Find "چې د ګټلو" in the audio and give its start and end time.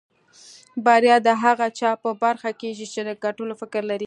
2.93-3.53